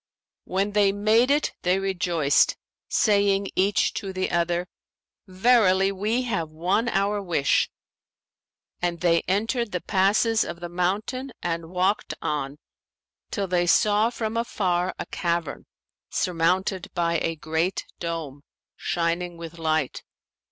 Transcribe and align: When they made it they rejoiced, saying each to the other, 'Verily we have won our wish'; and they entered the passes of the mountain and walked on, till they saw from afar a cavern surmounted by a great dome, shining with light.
When 0.45 0.71
they 0.71 0.91
made 0.91 1.29
it 1.29 1.53
they 1.61 1.77
rejoiced, 1.77 2.57
saying 2.89 3.49
each 3.55 3.93
to 3.93 4.11
the 4.11 4.31
other, 4.31 4.67
'Verily 5.27 5.91
we 5.91 6.23
have 6.23 6.49
won 6.49 6.89
our 6.89 7.21
wish'; 7.21 7.69
and 8.81 8.99
they 9.01 9.21
entered 9.27 9.71
the 9.71 9.79
passes 9.81 10.43
of 10.43 10.59
the 10.59 10.69
mountain 10.69 11.29
and 11.43 11.69
walked 11.69 12.15
on, 12.19 12.57
till 13.29 13.45
they 13.45 13.67
saw 13.67 14.09
from 14.09 14.37
afar 14.37 14.95
a 14.97 15.05
cavern 15.05 15.67
surmounted 16.09 16.87
by 16.95 17.19
a 17.19 17.35
great 17.35 17.85
dome, 17.99 18.41
shining 18.77 19.37
with 19.37 19.59
light. 19.59 20.01